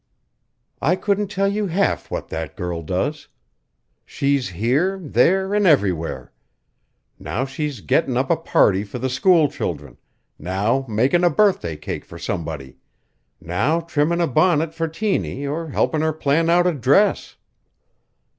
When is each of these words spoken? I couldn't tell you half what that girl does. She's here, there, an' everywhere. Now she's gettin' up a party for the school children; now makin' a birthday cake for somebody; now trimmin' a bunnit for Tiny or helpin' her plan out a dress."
I 0.81 0.95
couldn't 0.95 1.27
tell 1.27 1.47
you 1.47 1.67
half 1.67 2.09
what 2.09 2.29
that 2.29 2.55
girl 2.57 2.81
does. 2.81 3.27
She's 4.03 4.49
here, 4.49 4.97
there, 4.99 5.53
an' 5.53 5.67
everywhere. 5.67 6.31
Now 7.19 7.45
she's 7.45 7.81
gettin' 7.81 8.17
up 8.17 8.31
a 8.31 8.35
party 8.35 8.83
for 8.83 8.97
the 8.97 9.11
school 9.11 9.47
children; 9.47 9.97
now 10.39 10.87
makin' 10.89 11.23
a 11.23 11.29
birthday 11.29 11.77
cake 11.77 12.03
for 12.03 12.17
somebody; 12.17 12.77
now 13.39 13.79
trimmin' 13.79 14.21
a 14.21 14.25
bunnit 14.27 14.73
for 14.73 14.87
Tiny 14.87 15.45
or 15.45 15.69
helpin' 15.69 16.01
her 16.01 16.13
plan 16.13 16.49
out 16.49 16.65
a 16.65 16.73
dress." 16.73 17.35